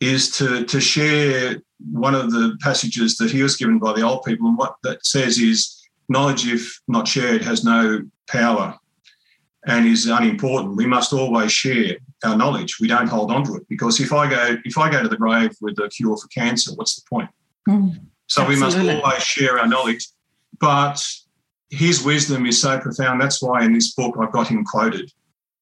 [0.00, 4.24] is to, to share one of the passages that he was given by the old
[4.24, 4.48] people.
[4.48, 8.78] And what that says is knowledge, if not shared, has no power
[9.66, 10.76] and is unimportant.
[10.76, 12.78] We must always share our knowledge.
[12.80, 15.16] We don't hold on to it because if I go if I go to the
[15.16, 17.30] grave with a cure for cancer, what's the point?
[17.68, 18.54] Mm, so absolutely.
[18.54, 20.08] we must always share our knowledge.
[20.58, 21.04] But
[21.70, 23.20] his wisdom is so profound.
[23.20, 25.10] That's why in this book I've got him quoted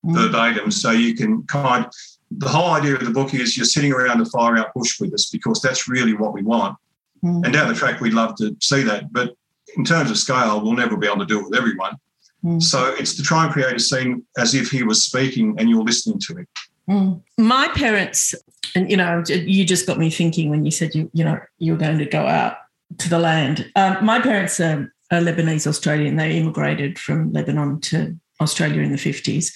[0.04, 0.14] mm.
[0.14, 1.86] verbatim, so you can kind.
[2.32, 5.12] The whole idea of the book is you're sitting around the fire out bush with
[5.12, 6.76] us because that's really what we want.
[7.24, 7.44] Mm.
[7.44, 9.12] And down the track, we'd love to see that.
[9.12, 9.34] But
[9.76, 11.96] in terms of scale, we'll never be able to do it with everyone.
[12.44, 12.62] Mm.
[12.62, 15.84] So it's to try and create a scene as if he was speaking and you're
[15.84, 16.46] listening to him.
[16.88, 17.22] Mm.
[17.38, 18.34] My parents,
[18.74, 21.72] and you know, you just got me thinking when you said you, you know, you
[21.72, 22.56] were going to go out
[22.98, 23.70] to the land.
[23.76, 26.16] Um, my parents are, are Lebanese Australian.
[26.16, 29.52] They immigrated from Lebanon to Australia in the 50s.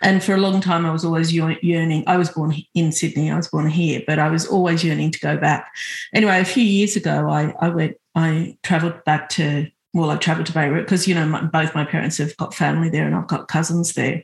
[0.00, 2.04] And for a long time, I was always yearning.
[2.06, 3.30] I was born in Sydney.
[3.30, 5.72] I was born here, but I was always yearning to go back.
[6.14, 7.96] Anyway, a few years ago, I, I went.
[8.14, 11.84] I travelled back to well, I've travelled to Beirut because, you know, my, both my
[11.84, 14.22] parents have got family there and I've got cousins there.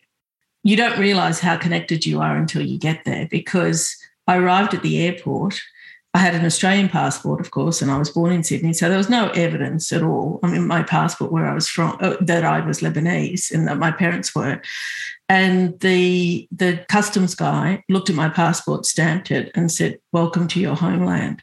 [0.62, 3.96] You don't realize how connected you are until you get there because
[4.27, 5.61] I arrived at the airport.
[6.14, 8.72] I had an Australian passport, of course, and I was born in Sydney.
[8.72, 10.38] So there was no evidence at all.
[10.42, 13.79] I mean, my passport where I was from, uh, that I was Lebanese and that
[13.79, 14.62] my parents were.
[15.29, 20.61] And the, the customs guy looked at my passport, stamped it, and said, Welcome to
[20.61, 21.42] your homeland.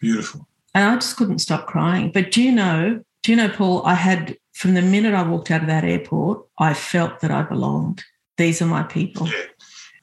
[0.00, 0.46] Beautiful.
[0.74, 2.12] And I just couldn't stop crying.
[2.12, 5.50] But do you know, do you know, Paul, I had, from the minute I walked
[5.50, 8.02] out of that airport, I felt that I belonged.
[8.36, 9.28] These are my people.
[9.28, 9.44] Yeah.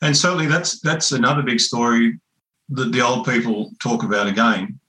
[0.01, 2.17] And certainly that's that's another big story
[2.69, 4.79] that the old people talk about again.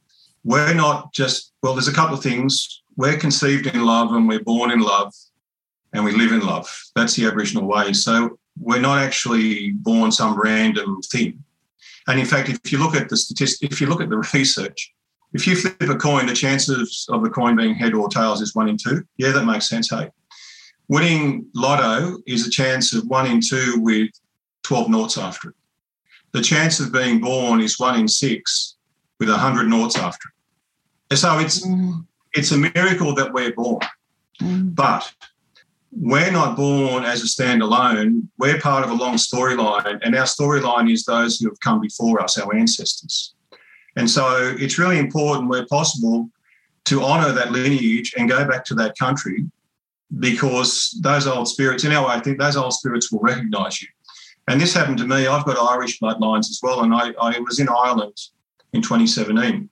[0.44, 2.82] We're not just, well, there's a couple of things.
[2.96, 5.12] We're conceived in love and we're born in love
[5.92, 6.70] and we live in love.
[6.94, 7.92] That's the Aboriginal way.
[7.92, 11.42] So we're not actually born some random thing.
[12.06, 14.92] And in fact, if you look at the statistics, if you look at the research,
[15.32, 18.54] if you flip a coin, the chances of the coin being head or tails is
[18.54, 19.02] one in two.
[19.16, 19.90] Yeah, that makes sense.
[19.90, 20.10] Hey,
[20.88, 24.10] winning lotto is a chance of one in two with
[24.64, 25.56] 12 noughts after it.
[26.32, 28.76] The chance of being born is one in six
[29.18, 30.28] with 100 noughts after
[31.10, 31.16] it.
[31.16, 32.04] So it's, mm.
[32.34, 33.80] it's a miracle that we're born.
[34.40, 34.74] Mm.
[34.74, 35.12] But
[35.92, 38.28] we're not born as a standalone.
[38.38, 42.22] We're part of a long storyline, and our storyline is those who have come before
[42.22, 43.34] us, our ancestors.
[43.96, 46.30] And so it's really important where possible
[46.86, 49.44] to honour that lineage and go back to that country
[50.18, 53.88] because those old spirits, in our way, I think those old spirits will recognise you.
[54.48, 55.26] And this happened to me.
[55.26, 56.82] I've got Irish bloodlines as well.
[56.82, 58.16] And I, I was in Ireland
[58.72, 59.68] in 2017.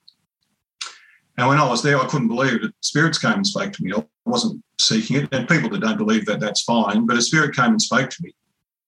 [1.37, 2.73] And when I was there, I couldn't believe it.
[2.81, 3.93] Spirits came and spoke to me.
[3.93, 5.29] I wasn't seeking it.
[5.33, 7.05] And people that don't believe that, that's fine.
[7.05, 8.33] But a spirit came and spoke to me.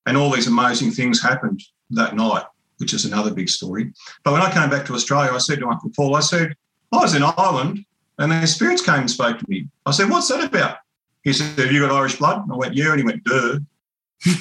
[0.06, 2.44] And all these amazing things happened that night
[2.82, 3.94] which is another big story.
[4.24, 6.56] But when I came back to Australia, I said to Uncle Paul, I said,
[6.91, 7.86] I was in Ireland
[8.17, 9.67] and the spirits came and spoke to me.
[9.86, 10.78] I said, What's that about?
[11.24, 12.44] He said, Have you got Irish blood?
[12.44, 12.89] And I went, Yeah.
[12.91, 13.60] And he went, Duh.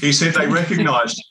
[0.00, 1.22] He said they recognised.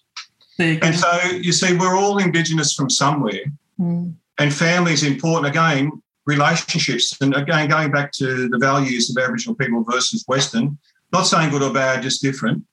[0.59, 3.43] and so you see, we're all Indigenous from somewhere.
[3.79, 4.13] Mm.
[4.39, 5.47] And family is important.
[5.47, 5.91] Again,
[6.25, 7.15] relationships.
[7.21, 10.77] And again, going back to the values of Aboriginal people versus Western,
[11.11, 12.63] not saying good or bad, just different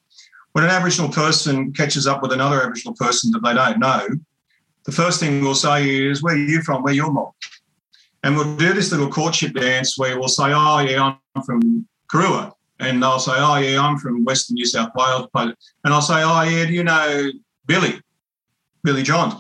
[0.57, 4.09] when an Aboriginal person catches up with another Aboriginal person that they don't know,
[4.85, 6.83] the first thing we'll say is, Where are you from?
[6.83, 7.33] Where your mom?
[8.23, 12.55] And we'll do this little courtship dance where we'll say, Oh, yeah, I'm from Karuah.
[12.81, 15.29] And they'll say, Oh, yeah, I'm from Western New South Wales.
[15.35, 17.31] And I'll say, Oh, yeah, do you know
[17.66, 18.01] Billy?
[18.83, 19.35] Billy Johns?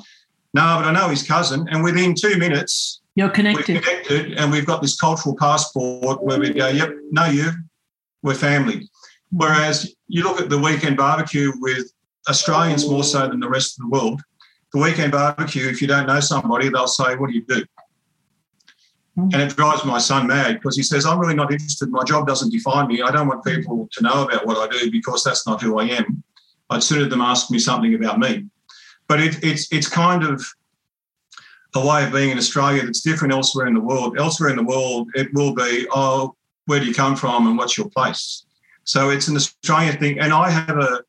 [0.52, 1.66] No, but I know his cousin.
[1.70, 3.76] And within two minutes, you're connected.
[3.76, 7.52] We're connected, and we've got this cultural passport where we go, Yep, know you,
[8.22, 8.86] we're family.
[9.30, 11.92] Whereas you look at the weekend barbecue with
[12.28, 14.22] Australians more so than the rest of the world.
[14.72, 17.64] The weekend barbecue, if you don't know somebody, they'll say, What do you do?
[19.18, 19.32] Mm.
[19.32, 21.88] And it drives my son mad because he says, I'm really not interested.
[21.88, 23.02] My job doesn't define me.
[23.02, 25.84] I don't want people to know about what I do because that's not who I
[25.84, 26.22] am.
[26.68, 28.46] I'd sooner them ask me something about me.
[29.08, 30.44] But it, it's it's kind of
[31.74, 34.18] a way of being in Australia that's different elsewhere in the world.
[34.18, 36.34] Elsewhere in the world, it will be, oh,
[36.64, 38.45] where do you come from and what's your place?
[38.86, 40.18] So it's an Australian thing.
[40.20, 41.02] And I have a,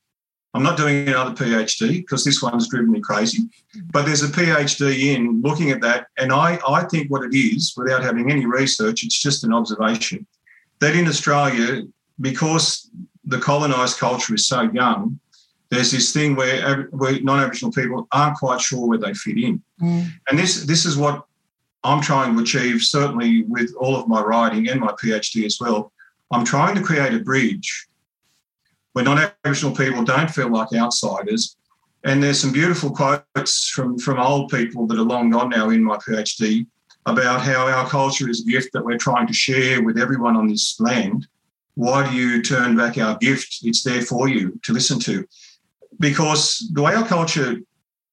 [0.54, 3.44] I'm not doing another PhD because this one's driven me crazy,
[3.92, 6.08] but there's a PhD in looking at that.
[6.18, 10.26] And I, I think what it is, without having any research, it's just an observation
[10.80, 11.84] that in Australia,
[12.20, 12.90] because
[13.26, 15.20] the colonised culture is so young,
[15.70, 19.62] there's this thing where, where non-Aboriginal people aren't quite sure where they fit in.
[19.82, 20.08] Mm.
[20.30, 21.26] And this, this is what
[21.84, 25.92] I'm trying to achieve, certainly with all of my writing and my PhD as well.
[26.32, 27.88] I'm trying to create a bridge
[28.94, 31.56] where non-Aboriginal people don't feel like outsiders.
[32.04, 35.84] And there's some beautiful quotes from, from old people that are long gone now in
[35.84, 36.66] my PhD
[37.06, 40.48] about how our culture is a gift that we're trying to share with everyone on
[40.48, 41.28] this land.
[41.76, 43.60] Why do you turn back our gift?
[43.64, 45.26] It's there for you to listen to.
[46.00, 47.58] Because the way our culture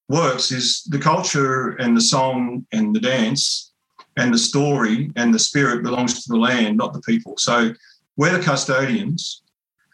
[0.07, 3.73] works is the culture and the song and the dance
[4.17, 7.35] and the story and the spirit belongs to the land, not the people.
[7.37, 7.73] So
[8.17, 9.41] we're the custodians.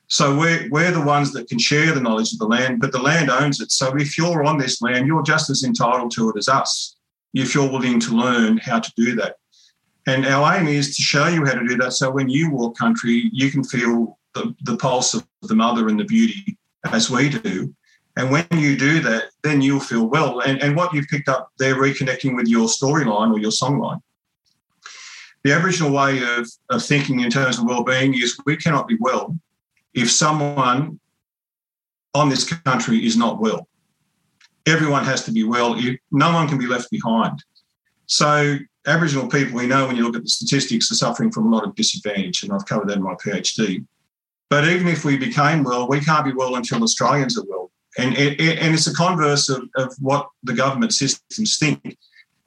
[0.07, 3.01] So we're, we're the ones that can share the knowledge of the land, but the
[3.01, 3.71] land owns it.
[3.71, 6.97] So if you're on this land, you're just as entitled to it as us
[7.33, 9.37] if you're willing to learn how to do that.
[10.07, 12.77] And our aim is to show you how to do that so when you walk
[12.77, 16.57] country, you can feel the, the pulse of the mother and the beauty
[16.91, 17.73] as we do.
[18.17, 20.41] And when you do that, then you'll feel well.
[20.41, 24.01] And, and what you've picked up there, reconnecting with your storyline or your songline.
[25.43, 29.37] The Aboriginal way of, of thinking in terms of well-being is we cannot be well
[29.93, 30.99] if someone
[32.13, 33.67] on this country is not well.
[34.65, 35.79] Everyone has to be well.
[36.11, 37.43] No one can be left behind.
[38.05, 41.55] So Aboriginal people, we know when you look at the statistics, are suffering from a
[41.55, 43.85] lot of disadvantage, and I've covered that in my PhD.
[44.49, 47.71] But even if we became well, we can't be well until Australians are well.
[47.97, 51.97] And, and it's a converse of, of what the government systems think.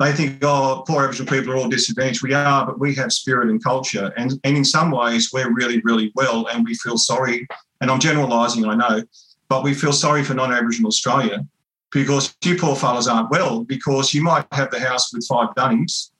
[0.01, 2.23] They think, oh, poor Aboriginal people are all disadvantaged.
[2.23, 4.13] We are, but we have spirit and culture.
[4.17, 7.47] And, and in some ways, we're really, really well, and we feel sorry.
[7.81, 9.03] And I'm generalising, I know,
[9.49, 11.47] but we feel sorry for non Aboriginal Australia
[11.95, 16.11] because you poor fellas aren't well because you might have the house with five dunnies,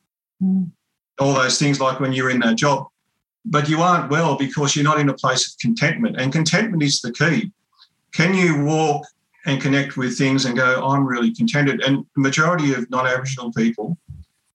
[0.41, 0.71] mm.
[1.19, 2.87] all those things like when you're in that job,
[3.45, 6.17] but you aren't well because you're not in a place of contentment.
[6.19, 7.51] And contentment is the key.
[8.13, 9.05] Can you walk
[9.47, 11.83] and connect with things and go, I'm really contented?
[11.83, 13.99] And the majority of non Aboriginal people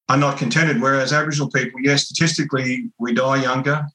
[0.09, 3.85] are not contented, whereas Aboriginal people, yes, statistically, we die younger.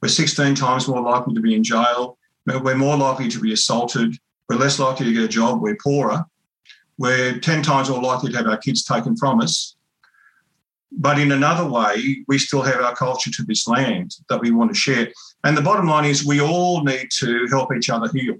[0.00, 2.18] We're 16 times more likely to be in jail.
[2.46, 4.14] We're more likely to be assaulted.
[4.48, 5.60] We're less likely to get a job.
[5.60, 6.24] We're poorer.
[6.98, 9.76] We're 10 times more likely to have our kids taken from us.
[10.92, 14.70] But in another way, we still have our culture to this land that we want
[14.70, 15.08] to share.
[15.42, 18.36] And the bottom line is we all need to help each other heal.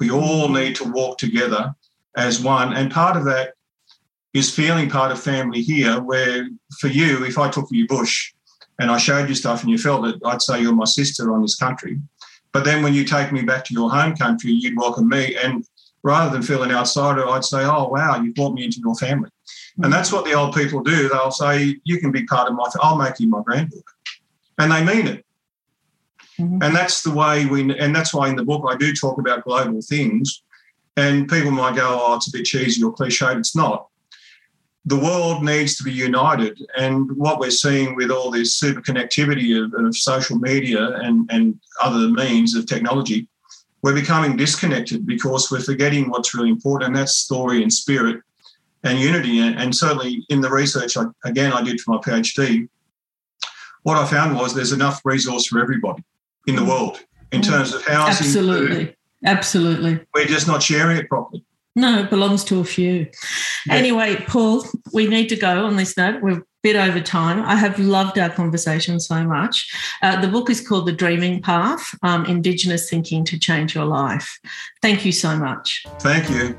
[0.00, 1.74] We all need to walk together
[2.16, 2.74] as one.
[2.74, 3.54] And part of that
[4.34, 6.48] is feeling part of family here, where
[6.80, 8.32] for you, if I took you bush
[8.78, 11.42] and I showed you stuff and you felt it, I'd say you're my sister on
[11.42, 12.00] this country.
[12.52, 15.36] But then when you take me back to your home country, you'd welcome me.
[15.36, 15.64] And
[16.02, 19.28] rather than feel an outsider, I'd say, oh, wow, you've brought me into your family.
[19.28, 19.84] Mm-hmm.
[19.84, 21.08] And that's what the old people do.
[21.08, 23.82] They'll say, you can be part of my, I'll make you my granddaughter.
[24.58, 25.24] And they mean it.
[26.38, 26.62] Mm-hmm.
[26.62, 29.44] And that's the way we, and that's why in the book I do talk about
[29.44, 30.42] global things.
[30.96, 33.38] And people might go, oh, it's a bit cheesy or cliched.
[33.38, 33.88] It's not.
[34.84, 36.60] The world needs to be united.
[36.76, 41.58] And what we're seeing with all this super connectivity of, of social media and, and
[41.80, 43.28] other means of technology
[43.82, 48.22] we're becoming disconnected because we're forgetting what's really important, and that's story and spirit
[48.84, 49.40] and unity.
[49.40, 52.68] And, certainly in the research, I, again, I did for my PhD,
[53.82, 56.04] what I found was there's enough resource for everybody
[56.46, 57.48] in the world in mm.
[57.48, 58.26] terms of housing.
[58.26, 58.84] Absolutely.
[58.86, 58.96] Food.
[59.24, 60.00] Absolutely.
[60.14, 61.44] We're just not sharing it properly.
[61.74, 63.06] No, it belongs to a few.
[63.66, 63.74] Yeah.
[63.74, 66.22] Anyway, Paul, we need to go on this note.
[66.22, 67.42] We're a bit over time.
[67.42, 69.72] I have loved our conversation so much.
[70.02, 74.38] Uh, the book is called The Dreaming Path um, Indigenous Thinking to Change Your Life.
[74.82, 75.84] Thank you so much.
[75.98, 76.58] Thank you.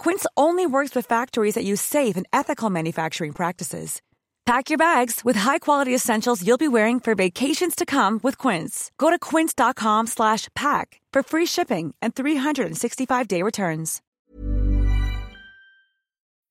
[0.00, 4.00] Quince only works with factories that use safe and ethical manufacturing practices.
[4.46, 8.90] Pack your bags with high-quality essentials you'll be wearing for vacations to come with Quince.
[8.96, 14.00] Go to quince.com/pack for free shipping and 365-day returns.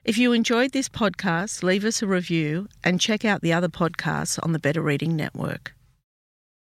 [0.05, 4.39] If you enjoyed this podcast, leave us a review and check out the other podcasts
[4.43, 5.73] on the Better Reading Network.